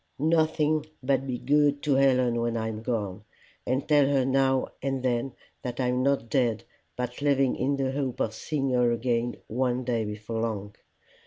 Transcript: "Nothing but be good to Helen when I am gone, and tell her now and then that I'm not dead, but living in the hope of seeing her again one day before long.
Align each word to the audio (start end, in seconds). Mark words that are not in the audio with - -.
"Nothing 0.17 0.87
but 1.03 1.27
be 1.27 1.37
good 1.37 1.83
to 1.83 1.93
Helen 1.93 2.41
when 2.41 2.57
I 2.57 2.69
am 2.69 2.81
gone, 2.81 3.23
and 3.67 3.87
tell 3.87 4.07
her 4.07 4.25
now 4.25 4.69
and 4.81 5.03
then 5.03 5.33
that 5.61 5.79
I'm 5.79 6.01
not 6.01 6.27
dead, 6.27 6.63
but 6.95 7.21
living 7.21 7.55
in 7.55 7.75
the 7.77 7.91
hope 7.91 8.19
of 8.19 8.33
seeing 8.33 8.71
her 8.71 8.91
again 8.91 9.35
one 9.45 9.83
day 9.83 10.03
before 10.05 10.39
long. 10.41 10.73